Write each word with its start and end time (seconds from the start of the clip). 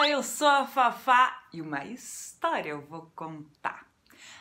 Olá, 0.00 0.08
eu 0.08 0.22
sou 0.22 0.48
a 0.48 0.66
Fafá 0.66 1.42
e 1.52 1.60
uma 1.60 1.84
história 1.84 2.70
eu 2.70 2.80
vou 2.80 3.12
contar. 3.14 3.86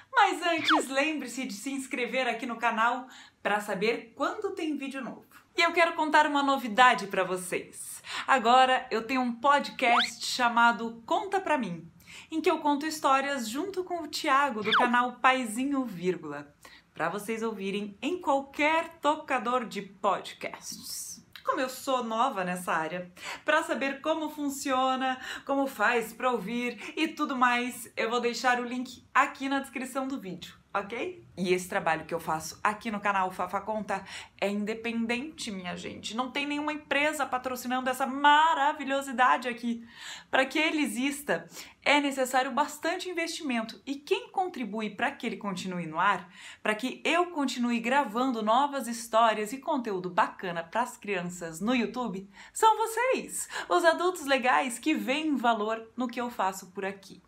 Mas 0.09 0.41
antes, 0.41 0.87
lembre-se 0.87 1.45
de 1.45 1.51
se 1.51 1.69
inscrever 1.69 2.29
aqui 2.29 2.45
no 2.45 2.55
canal 2.55 3.09
para 3.43 3.59
saber 3.59 4.13
quando 4.15 4.55
tem 4.55 4.77
vídeo 4.77 5.03
novo. 5.03 5.25
E 5.57 5.61
eu 5.61 5.73
quero 5.73 5.95
contar 5.95 6.25
uma 6.27 6.41
novidade 6.41 7.07
para 7.07 7.25
vocês. 7.25 8.01
Agora 8.25 8.87
eu 8.89 9.05
tenho 9.05 9.19
um 9.19 9.35
podcast 9.35 10.25
chamado 10.25 11.03
Conta 11.05 11.41
Pra 11.41 11.57
Mim, 11.57 11.91
em 12.31 12.39
que 12.39 12.49
eu 12.49 12.59
conto 12.59 12.85
histórias 12.85 13.49
junto 13.49 13.83
com 13.83 14.03
o 14.03 14.07
Thiago 14.07 14.63
do 14.63 14.71
canal 14.71 15.17
Paizinho 15.21 15.83
Vírgula, 15.83 16.55
para 16.93 17.09
vocês 17.09 17.43
ouvirem 17.43 17.97
em 18.01 18.21
qualquer 18.21 18.97
tocador 19.01 19.65
de 19.65 19.81
podcasts 19.81 21.28
como 21.43 21.61
eu 21.61 21.69
sou 21.69 22.03
nova 22.03 22.43
nessa 22.43 22.71
área, 22.71 23.11
para 23.45 23.63
saber 23.63 24.01
como 24.01 24.29
funciona, 24.29 25.19
como 25.45 25.67
faz 25.67 26.13
para 26.13 26.31
ouvir 26.31 26.93
e 26.95 27.07
tudo 27.07 27.35
mais, 27.35 27.91
eu 27.95 28.09
vou 28.09 28.19
deixar 28.19 28.59
o 28.59 28.65
link 28.65 29.05
aqui 29.13 29.47
na 29.47 29.59
descrição 29.59 30.07
do 30.07 30.19
vídeo 30.19 30.58
ok? 30.73 31.25
E 31.37 31.53
esse 31.53 31.67
trabalho 31.67 32.05
que 32.05 32.13
eu 32.13 32.19
faço 32.19 32.59
aqui 32.63 32.91
no 32.91 32.99
canal 32.99 33.31
Fafa 33.31 33.61
Conta 33.61 34.03
é 34.39 34.49
independente, 34.49 35.51
minha 35.51 35.75
gente. 35.75 36.15
Não 36.15 36.29
tem 36.29 36.45
nenhuma 36.45 36.73
empresa 36.73 37.25
patrocinando 37.25 37.89
essa 37.89 38.05
maravilhosidade 38.05 39.47
aqui. 39.47 39.87
Para 40.29 40.45
que 40.45 40.59
ele 40.59 40.81
exista, 40.81 41.47
é 41.83 41.99
necessário 41.99 42.51
bastante 42.51 43.09
investimento. 43.09 43.81
E 43.85 43.95
quem 43.95 44.29
contribui 44.31 44.89
para 44.89 45.11
que 45.11 45.25
ele 45.25 45.37
continue 45.37 45.87
no 45.87 45.99
ar, 45.99 46.29
para 46.61 46.75
que 46.75 47.01
eu 47.03 47.27
continue 47.27 47.79
gravando 47.79 48.43
novas 48.43 48.87
histórias 48.87 49.51
e 49.53 49.57
conteúdo 49.57 50.09
bacana 50.09 50.63
para 50.63 50.81
as 50.81 50.97
crianças 50.97 51.59
no 51.59 51.73
YouTube, 51.73 52.29
são 52.53 52.77
vocês, 52.77 53.47
os 53.67 53.83
adultos 53.85 54.25
legais 54.25 54.77
que 54.77 54.93
veem 54.93 55.35
valor 55.35 55.89
no 55.95 56.07
que 56.07 56.19
eu 56.19 56.29
faço 56.29 56.67
por 56.71 56.85
aqui. 56.85 57.21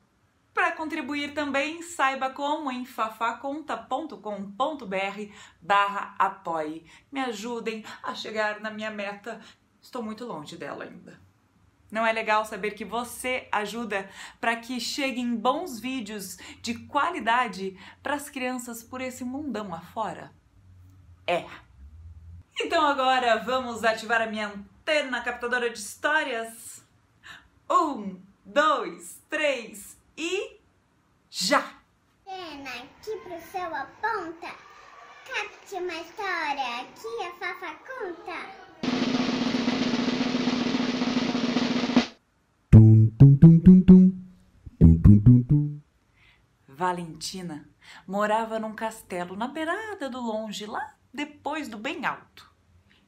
Para 0.62 0.74
contribuir 0.74 1.34
também, 1.34 1.82
saiba 1.82 2.30
como 2.30 2.72
em 2.72 2.86
fafaconta.com.br 2.86 5.34
barra 5.60 6.14
apoie. 6.20 6.86
Me 7.12 7.20
ajudem 7.20 7.84
a 8.04 8.14
chegar 8.14 8.60
na 8.60 8.70
minha 8.70 8.92
meta. 8.92 9.42
Estou 9.82 10.04
muito 10.04 10.24
longe 10.24 10.56
dela 10.56 10.84
ainda. 10.84 11.20
Não 11.92 12.06
é 12.06 12.14
legal 12.14 12.46
saber 12.46 12.76
que 12.76 12.86
você 12.86 13.48
ajuda 13.52 14.08
para 14.40 14.56
que 14.56 14.80
cheguem 14.80 15.36
bons 15.36 15.80
vídeos 15.80 16.38
de 16.62 16.76
qualidade 16.86 17.76
para 18.04 18.14
as 18.14 18.30
crianças 18.30 18.84
por 18.84 19.02
esse 19.02 19.24
mundão 19.24 19.74
afora? 19.74 20.32
É. 21.26 21.44
Então 22.60 22.86
agora 22.86 23.38
vamos 23.38 23.84
ativar 23.84 24.22
a 24.22 24.28
minha 24.28 24.50
antena 24.50 25.22
captadora 25.22 25.72
de 25.72 25.80
histórias? 25.80 26.86
Um, 27.68 28.22
dois, 28.46 29.20
três 29.28 30.00
e 30.24 30.62
já! 31.32 31.82
Pena, 32.24 32.70
aqui 32.70 33.18
pro 33.24 33.42
seu 33.42 33.76
aponta. 33.76 34.56
Capte 35.26 35.76
uma 35.78 35.96
história, 35.96 36.82
aqui 36.82 37.08
a 37.24 37.34
Fafa 37.40 37.74
conta. 37.88 38.38
Tum, 42.70 43.10
tum, 43.18 43.36
tum, 43.36 43.60
tum, 43.62 43.82
tum. 43.82 44.12
Tum, 44.80 45.02
tum, 45.02 45.20
tum, 45.24 45.44
tum. 45.44 45.82
Valentina 46.68 47.68
morava 48.06 48.60
num 48.60 48.76
castelo 48.76 49.36
na 49.36 49.48
beirada 49.48 50.08
do 50.08 50.22
longe, 50.22 50.68
lá 50.68 50.98
depois 51.12 51.68
do 51.68 51.80
bem 51.80 52.06
alto. 52.06 52.48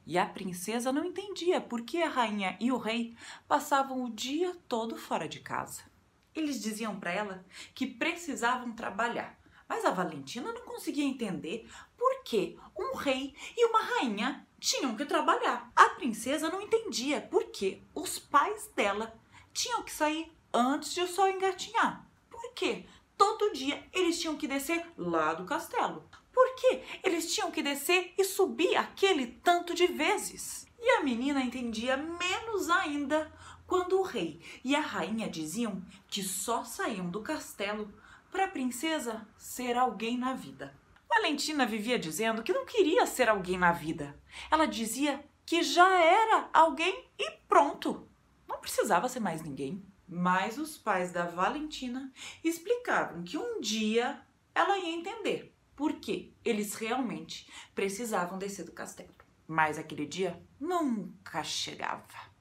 E 0.04 0.18
a 0.18 0.26
princesa 0.26 0.92
não 0.92 1.06
entendia 1.06 1.62
por 1.62 1.84
que 1.84 2.02
a 2.02 2.10
rainha 2.10 2.58
e 2.60 2.72
o 2.72 2.78
rei 2.78 3.16
passavam 3.48 4.04
o 4.04 4.10
dia 4.10 4.58
todo 4.68 4.98
fora 4.98 5.30
de 5.30 5.40
casa. 5.40 5.93
Eles 6.36 6.62
diziam 6.62 7.00
para 7.00 7.12
ela 7.12 7.46
que 7.74 7.86
precisavam 7.86 8.74
trabalhar, 8.74 9.40
mas 9.68 9.86
a 9.86 9.92
Valentina 9.92 10.52
não 10.52 10.62
conseguia 10.62 11.06
entender 11.06 11.70
por 11.98 12.24
que 12.24 12.58
um 12.78 12.96
rei 12.96 13.36
e 13.56 13.66
uma 13.66 13.82
rainha 13.82 14.46
tinham 14.60 14.96
que 14.96 15.06
trabalhar. 15.06 15.72
A 15.76 15.90
princesa 15.90 16.50
não 16.50 16.62
entendia 16.62 17.22
por 17.22 17.46
que 17.46 17.82
os 17.94 18.18
pais 18.18 18.72
dela 18.76 19.14
tinham 19.54 19.84
que 19.84 19.92
sair 19.92 20.32
antes 20.54 20.94
de 20.94 21.02
o 21.02 21.08
sol 21.08 21.28
engatinhar. 21.30 22.08
Por 22.30 22.54
que 22.54 22.86
todo 23.18 23.54
dia 23.54 23.84
eles 23.92 24.20
tinham 24.20 24.38
que 24.38 24.48
descer 24.48 24.86
lá 24.98 25.34
do 25.34 25.46
castelo? 25.46 26.08
Por 26.32 26.56
que 26.56 26.82
eles 27.04 27.34
tinham 27.34 27.52
que 27.52 27.62
descer 27.62 28.14
e 28.18 28.24
subir 28.24 28.76
aquele 28.76 29.28
tanto 29.28 29.74
de 29.74 29.88
vezes? 29.88 30.66
E 30.80 30.90
a 30.98 31.04
menina 31.04 31.42
entendia 31.42 31.96
menos 31.96 32.70
ainda 32.70 33.32
quando 33.66 34.00
o 34.00 34.04
rei 34.04 34.42
e 34.64 34.76
a 34.76 34.82
rainha 34.82 35.30
diziam 35.30 35.84
que 36.08 36.24
só 36.24 36.64
saíam 36.64 37.10
do 37.10 37.22
castelo 37.22 37.94
para 38.32 38.46
a 38.46 38.50
princesa 38.50 39.28
ser 39.38 39.78
alguém 39.78 40.18
na 40.18 40.34
vida. 40.34 40.74
Valentina 41.08 41.66
vivia 41.66 42.00
dizendo 42.00 42.42
que 42.42 42.52
não 42.52 42.66
queria 42.66 43.06
ser 43.06 43.30
alguém 43.30 43.58
na 43.58 43.72
vida. 43.72 44.20
Ela 44.50 44.66
dizia 44.66 45.24
que 45.46 45.62
já 45.62 45.88
era 46.02 46.50
alguém 46.52 47.08
e 47.20 47.32
pronto. 47.48 48.08
Não 48.48 48.60
precisava 48.60 49.08
ser 49.08 49.20
mais 49.20 49.42
ninguém. 49.42 49.86
Mas 50.08 50.58
os 50.58 50.78
pais 50.78 51.12
da 51.12 51.26
Valentina 51.26 52.12
explicavam 52.44 53.24
que 53.24 53.38
um 53.38 53.62
dia 53.62 54.22
ela 54.54 54.78
ia 54.78 54.96
entender 54.96 55.56
por 55.76 55.94
que 55.94 56.34
eles 56.44 56.76
realmente 56.76 57.50
precisavam 57.74 58.38
descer 58.38 58.66
do 58.66 58.72
castelo. 58.72 59.14
Mas 59.48 59.78
aquele 59.78 60.06
dia 60.06 60.42
nunca 60.60 61.44
chegava. 61.44 62.33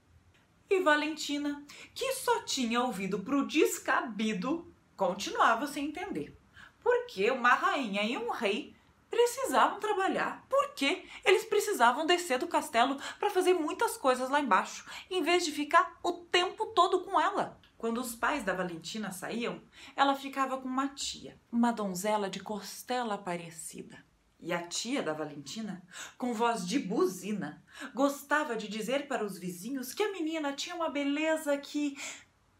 E 0.74 0.80
Valentina, 0.80 1.62
que 1.94 2.14
só 2.14 2.44
tinha 2.44 2.80
ouvido 2.80 3.18
pro 3.18 3.46
descabido, 3.46 4.74
continuava 4.96 5.66
sem 5.66 5.88
entender. 5.88 6.34
Por 6.82 7.04
que 7.08 7.30
uma 7.30 7.52
rainha 7.52 8.02
e 8.02 8.16
um 8.16 8.30
rei 8.30 8.74
precisavam 9.10 9.78
trabalhar? 9.78 10.46
Por 10.48 10.72
que 10.72 11.06
eles 11.26 11.44
precisavam 11.44 12.06
descer 12.06 12.38
do 12.38 12.48
castelo 12.48 12.98
para 13.18 13.28
fazer 13.28 13.52
muitas 13.52 13.98
coisas 13.98 14.30
lá 14.30 14.40
embaixo, 14.40 14.86
em 15.10 15.22
vez 15.22 15.44
de 15.44 15.52
ficar 15.52 15.98
o 16.02 16.12
tempo 16.12 16.64
todo 16.68 17.00
com 17.00 17.20
ela? 17.20 17.60
Quando 17.76 18.00
os 18.00 18.14
pais 18.14 18.42
da 18.42 18.54
Valentina 18.54 19.12
saíam, 19.12 19.60
ela 19.94 20.14
ficava 20.14 20.56
com 20.56 20.68
uma 20.68 20.88
tia, 20.88 21.38
uma 21.52 21.70
donzela 21.70 22.30
de 22.30 22.40
costela 22.40 23.18
parecida. 23.18 24.02
E 24.42 24.52
a 24.52 24.60
tia 24.60 25.04
da 25.04 25.12
Valentina, 25.12 25.80
com 26.18 26.34
voz 26.34 26.66
de 26.66 26.80
buzina, 26.80 27.62
gostava 27.94 28.56
de 28.56 28.66
dizer 28.66 29.06
para 29.06 29.24
os 29.24 29.38
vizinhos 29.38 29.94
que 29.94 30.02
a 30.02 30.10
menina 30.10 30.52
tinha 30.52 30.74
uma 30.74 30.90
beleza 30.90 31.56
que 31.56 31.96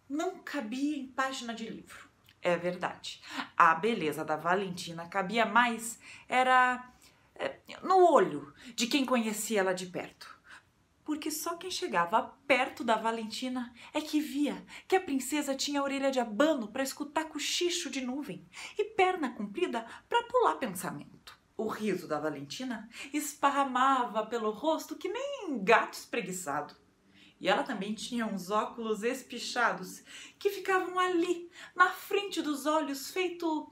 não 0.09 0.38
cabia 0.38 0.97
em 0.97 1.09
página 1.09 1.53
de 1.53 1.69
livro. 1.69 2.09
É 2.41 2.56
verdade. 2.56 3.20
A 3.56 3.75
beleza 3.75 4.25
da 4.25 4.37
Valentina 4.37 5.09
cabia 5.09 5.44
mais 5.44 5.98
era 6.28 6.88
é, 7.34 7.59
no 7.82 8.12
olho 8.12 8.54
de 8.76 8.87
quem 8.87 9.04
conhecia 9.04 9.59
ela 9.59 9.72
de 9.72 9.87
perto. 9.87 10.41
Porque 11.04 11.32
só 11.32 11.56
quem 11.56 11.70
chegava 11.70 12.22
perto 12.47 12.84
da 12.84 12.97
Valentina 12.97 13.75
é 13.93 14.00
que 14.00 14.20
via 14.20 14.64
que 14.87 14.94
a 14.94 15.00
princesa 15.00 15.53
tinha 15.53 15.81
a 15.81 15.82
orelha 15.82 16.12
de 16.12 16.20
abano 16.20 16.69
para 16.69 16.84
escutar 16.84 17.25
cochicho 17.25 17.91
de 17.91 18.00
nuvem 18.00 18.47
e 18.78 18.84
perna 18.84 19.31
comprida 19.31 19.84
para 20.09 20.22
pular 20.28 20.54
pensamento. 20.54 21.42
O 21.57 21.67
riso 21.67 22.09
da 22.09 22.19
Valentina 22.19 22.89
esparramava 23.13 24.27
pelo 24.27 24.51
rosto 24.51 24.97
que 24.97 25.09
nem 25.09 25.63
gato 25.63 25.95
espreguiçado. 25.95 26.75
E 27.41 27.49
ela 27.49 27.65
também 27.65 27.95
tinha 27.95 28.25
uns 28.25 28.51
óculos 28.51 29.03
espichados 29.03 30.03
que 30.39 30.51
ficavam 30.51 30.99
ali, 30.99 31.51
na 31.75 31.89
frente 31.89 32.41
dos 32.41 32.67
olhos, 32.67 33.11
feito 33.11 33.71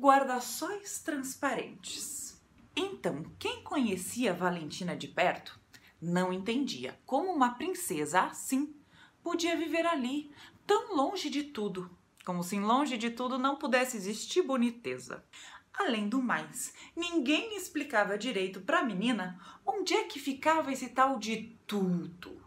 guarda-sóis 0.00 1.02
transparentes. 1.02 2.40
Então, 2.74 3.22
quem 3.38 3.62
conhecia 3.62 4.32
Valentina 4.32 4.96
de 4.96 5.08
perto 5.08 5.60
não 6.00 6.32
entendia 6.32 6.98
como 7.04 7.30
uma 7.30 7.54
princesa 7.54 8.22
assim 8.22 8.74
podia 9.22 9.56
viver 9.56 9.84
ali, 9.86 10.32
tão 10.66 10.96
longe 10.96 11.28
de 11.28 11.42
tudo, 11.42 11.90
como 12.24 12.42
se 12.42 12.58
longe 12.58 12.96
de 12.96 13.10
tudo 13.10 13.38
não 13.38 13.56
pudesse 13.56 13.98
existir 13.98 14.42
boniteza. 14.42 15.22
Além 15.72 16.08
do 16.08 16.22
mais, 16.22 16.74
ninguém 16.94 17.56
explicava 17.56 18.18
direito 18.18 18.60
para 18.60 18.80
a 18.80 18.84
menina 18.84 19.40
onde 19.64 19.94
é 19.94 20.04
que 20.04 20.18
ficava 20.18 20.72
esse 20.72 20.88
tal 20.90 21.18
de 21.18 21.56
tudo. 21.66 22.40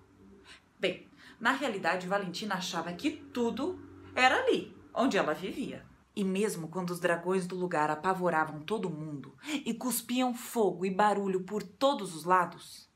Bem, 0.80 1.08
na 1.40 1.52
realidade, 1.52 2.08
Valentina 2.08 2.56
achava 2.56 2.94
que 2.94 3.12
tudo 3.12 3.80
era 4.16 4.44
ali, 4.44 4.76
onde 4.94 5.18
ela 5.18 5.34
vivia. 5.34 5.86
E 6.16 6.24
mesmo 6.24 6.68
quando 6.68 6.92
os 6.92 7.00
dragões 7.00 7.48
do 7.48 7.56
lugar 7.56 7.90
apavoravam 7.90 8.62
todo 8.62 8.90
mundo 8.90 9.36
e 9.66 9.74
cuspiam 9.74 10.36
fogo 10.36 10.86
e 10.86 10.92
barulho 10.92 11.44
por 11.44 11.64
todos 11.64 12.14
os 12.14 12.24
lados, 12.24 12.88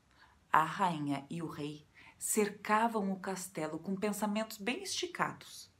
a 0.52 0.62
rainha 0.62 1.26
e 1.28 1.42
o 1.42 1.48
rei 1.48 1.86
cercavam 2.16 3.10
o 3.12 3.18
castelo 3.18 3.78
com 3.78 3.96
pensamentos 3.96 4.56
bem 4.56 4.82
esticados 4.82 5.70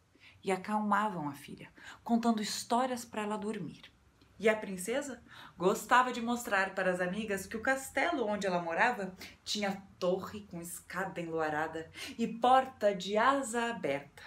e 0.42 0.50
acalmavam 0.50 1.28
a 1.28 1.34
filha, 1.34 1.72
contando 2.02 2.42
histórias 2.42 3.04
para 3.04 3.22
ela 3.22 3.36
dormir. 3.36 3.92
E 4.38 4.48
a 4.48 4.56
princesa 4.56 5.20
gostava 5.56 6.12
de 6.12 6.20
mostrar 6.20 6.74
para 6.74 6.92
as 6.92 7.00
amigas 7.00 7.46
que 7.46 7.56
o 7.56 7.62
castelo 7.62 8.26
onde 8.26 8.46
ela 8.46 8.62
morava 8.62 9.16
tinha 9.44 9.82
torre 9.98 10.46
com 10.46 10.60
escada 10.60 11.20
enluarada 11.20 11.90
e 12.16 12.26
porta 12.26 12.94
de 12.94 13.16
asa 13.16 13.70
aberta. 13.70 14.22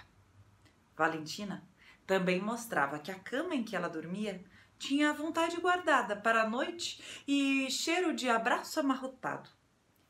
Valentina 0.94 1.66
também 2.06 2.40
mostrava 2.40 2.98
que 2.98 3.10
a 3.10 3.18
cama 3.18 3.54
em 3.54 3.64
que 3.64 3.74
ela 3.74 3.88
dormia 3.88 4.44
tinha 4.78 5.10
a 5.10 5.14
vontade 5.14 5.56
guardada 5.60 6.16
para 6.16 6.42
a 6.42 6.48
noite 6.48 7.22
e 7.26 7.70
cheiro 7.70 8.14
de 8.14 8.28
abraço 8.28 8.80
amarrotado. 8.80 9.48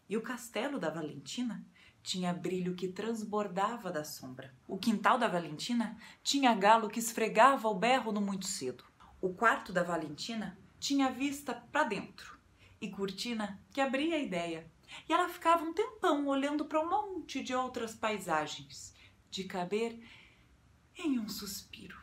E 0.08 0.16
o 0.16 0.22
castelo 0.22 0.78
da 0.78 0.90
Valentina 0.90 1.64
tinha 2.02 2.32
brilho 2.32 2.74
que 2.74 2.88
transbordava 2.88 3.92
da 3.92 4.02
sombra. 4.02 4.52
O 4.66 4.76
quintal 4.76 5.18
da 5.18 5.28
Valentina 5.28 5.96
tinha 6.22 6.54
galo 6.54 6.88
que 6.88 6.98
esfregava 6.98 7.68
o 7.68 7.74
berro 7.74 8.10
no 8.10 8.20
muito 8.20 8.46
cedo. 8.46 8.84
O 9.22 9.32
quarto 9.32 9.72
da 9.72 9.84
Valentina 9.84 10.58
tinha 10.80 11.08
vista 11.08 11.54
para 11.54 11.84
dentro 11.84 12.36
e 12.80 12.88
cortina 12.90 13.56
que 13.72 13.80
abria 13.80 14.16
a 14.16 14.18
ideia. 14.18 14.66
E 15.08 15.12
ela 15.12 15.28
ficava 15.28 15.62
um 15.62 15.72
tempão 15.72 16.26
olhando 16.26 16.64
para 16.64 16.80
um 16.80 16.90
monte 16.90 17.40
de 17.40 17.54
outras 17.54 17.94
paisagens, 17.94 18.92
de 19.30 19.44
caber 19.44 19.96
em 20.96 21.20
um 21.20 21.28
suspiro. 21.28 21.96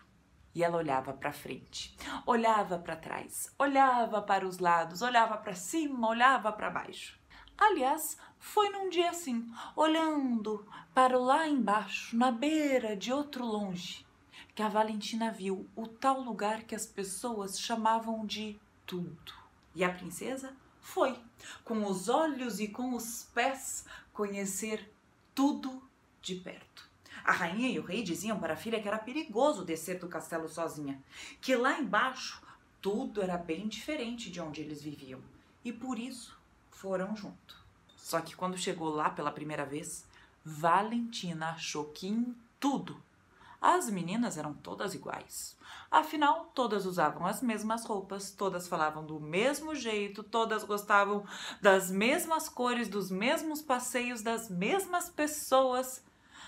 E 0.56 0.64
ela 0.64 0.78
olhava 0.78 1.12
para 1.12 1.34
frente, 1.34 1.94
olhava 2.26 2.80
para 2.80 2.96
trás, 2.96 3.54
olhava 3.60 4.22
para 4.22 4.48
os 4.48 4.58
lados, 4.58 5.02
olhava 5.02 5.36
para 5.36 5.54
cima, 5.54 6.08
olhava 6.08 6.54
para 6.54 6.70
baixo. 6.70 7.20
Aliás, 7.58 8.18
foi 8.38 8.70
num 8.70 8.88
dia 8.88 9.10
assim, 9.10 9.52
olhando 9.76 10.66
para 10.94 11.20
lá 11.20 11.46
embaixo, 11.50 12.16
na 12.16 12.32
beira 12.32 12.96
de 12.96 13.12
outro 13.12 13.44
longe, 13.44 14.08
que 14.56 14.62
a 14.62 14.70
Valentina 14.70 15.32
viu 15.32 15.68
o 15.76 15.88
tal 15.88 16.22
lugar 16.22 16.64
que 16.64 16.76
as 16.76 16.86
pessoas 16.86 17.60
chamavam 17.60 18.26
de 18.26 18.60
tudo. 18.86 19.34
E 19.74 19.84
a 19.84 19.94
princesa 19.94 20.54
foi, 20.82 21.18
com 21.64 21.86
os 21.86 22.10
olhos 22.10 22.60
e 22.60 22.68
com 22.68 22.94
os 22.94 23.30
pés, 23.34 23.86
conhecer 24.12 24.92
tudo 25.34 25.82
de 26.22 26.36
perto. 26.36 26.90
A 27.24 27.32
rainha 27.32 27.70
e 27.70 27.80
o 27.80 27.84
rei 27.84 28.02
diziam 28.04 28.40
para 28.40 28.54
a 28.54 28.58
filha 28.58 28.82
que 28.82 28.88
era 28.88 28.98
perigoso 28.98 29.64
descer 29.64 30.00
do 30.00 30.08
castelo 30.08 30.50
sozinha, 30.50 31.02
que 31.42 31.56
lá 31.56 31.80
embaixo 31.80 32.42
tudo 32.82 33.22
era 33.22 33.38
bem 33.38 33.68
diferente 33.68 34.32
de 34.32 34.42
onde 34.42 34.62
eles 34.62 34.82
viviam, 34.82 35.22
e 35.64 35.72
por 35.72 36.00
isso 36.00 36.38
foram 36.72 37.16
junto. 37.16 37.56
Só 37.96 38.22
que 38.22 38.36
quando 38.36 38.58
chegou 38.58 38.90
lá 38.90 39.10
pela 39.10 39.32
primeira 39.32 39.66
vez, 39.66 40.08
Valentina 40.44 41.50
achou 41.50 41.86
que 41.86 42.08
em 42.08 42.36
tudo 42.60 43.02
as 43.62 43.90
meninas 43.90 44.38
eram 44.38 44.54
todas 44.54 44.94
iguais. 44.94 45.58
Afinal, 45.92 46.46
todas 46.54 46.86
usavam 46.86 47.26
as 47.26 47.42
mesmas 47.42 47.86
roupas, 47.86 48.32
todas 48.32 48.68
falavam 48.68 49.06
do 49.06 49.20
mesmo 49.20 49.76
jeito, 49.76 50.24
todas 50.24 50.64
gostavam 50.64 51.26
das 51.62 51.90
mesmas 51.92 52.48
cores, 52.48 52.88
dos 52.88 53.10
mesmos 53.12 53.62
passeios, 53.62 54.22
das 54.22 54.50
mesmas 54.50 55.10
pessoas. 55.10 56.04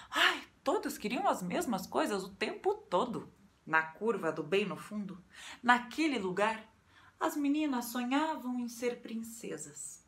Ai, 0.09 0.43
todas 0.63 0.97
queriam 0.97 1.27
as 1.27 1.41
mesmas 1.41 1.85
coisas 1.87 2.23
o 2.23 2.29
tempo 2.29 2.75
todo. 2.75 3.31
Na 3.65 3.83
curva 3.83 4.31
do 4.31 4.43
bem 4.43 4.65
no 4.65 4.75
fundo, 4.75 5.23
naquele 5.61 6.17
lugar, 6.17 6.67
as 7.19 7.35
meninas 7.35 7.85
sonhavam 7.85 8.59
em 8.59 8.67
ser 8.67 9.01
princesas. 9.01 10.03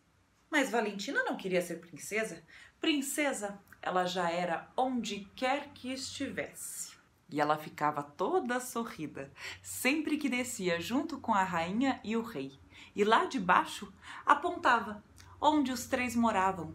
Mas 0.50 0.70
Valentina 0.70 1.24
não 1.24 1.38
queria 1.38 1.62
ser 1.62 1.80
princesa. 1.80 2.44
Princesa, 2.80 3.60
ela 3.82 4.06
já 4.06 4.30
era 4.30 4.72
onde 4.76 5.28
quer 5.36 5.70
que 5.70 5.92
estivesse. 5.92 6.93
E 7.30 7.42
ela 7.42 7.58
ficava 7.58 8.04
toda 8.04 8.60
sorrida, 8.60 9.32
sempre 9.62 10.18
que 10.18 10.30
descia 10.30 10.80
junto 10.80 11.18
com 11.20 11.34
a 11.34 11.44
rainha 11.44 12.00
e 12.04 12.16
o 12.16 12.22
rei. 12.22 12.60
E 12.96 13.04
lá 13.04 13.26
de 13.26 13.40
baixo 13.40 13.92
apontava 14.26 15.04
onde 15.42 15.72
os 15.72 15.88
três 15.88 16.16
moravam, 16.16 16.74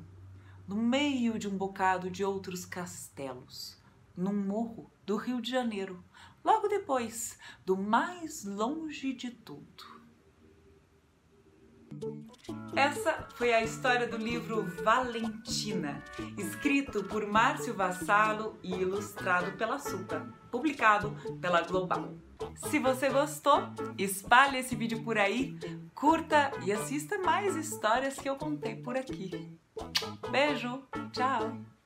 no 0.66 0.76
meio 0.76 1.38
de 1.38 1.48
um 1.48 1.56
bocado 1.56 2.10
de 2.10 2.22
outros 2.22 2.66
castelos, 2.66 3.80
num 4.14 4.34
morro 4.34 4.90
do 5.06 5.16
Rio 5.16 5.40
de 5.40 5.50
Janeiro, 5.50 6.04
logo 6.44 6.68
depois 6.68 7.38
do 7.64 7.76
mais 7.76 8.44
longe 8.44 9.14
de 9.14 9.30
tudo. 9.30 9.97
Essa 12.74 13.26
foi 13.34 13.52
a 13.52 13.62
história 13.62 14.06
do 14.06 14.16
livro 14.16 14.62
Valentina, 14.82 16.02
escrito 16.36 17.02
por 17.04 17.26
Márcio 17.26 17.74
Vassalo 17.74 18.58
e 18.62 18.72
ilustrado 18.72 19.52
pela 19.56 19.78
Suca, 19.78 20.26
publicado 20.50 21.16
pela 21.40 21.62
Global. 21.62 22.14
Se 22.54 22.78
você 22.78 23.08
gostou, 23.08 23.68
espalhe 23.96 24.58
esse 24.58 24.76
vídeo 24.76 25.02
por 25.02 25.18
aí, 25.18 25.58
curta 25.94 26.52
e 26.64 26.72
assista 26.72 27.18
mais 27.18 27.56
histórias 27.56 28.14
que 28.14 28.28
eu 28.28 28.36
contei 28.36 28.76
por 28.76 28.96
aqui. 28.96 29.58
Beijo, 30.30 30.82
tchau! 31.12 31.77